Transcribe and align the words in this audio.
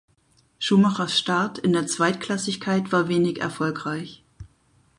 Schumachers 0.57 1.09
Start 1.19 1.59
in 1.59 1.73
der 1.73 1.85
Zweitklassigkeit 1.85 2.91
war 2.91 3.07
wenig 3.07 3.39
erfolgreich. 3.39 4.23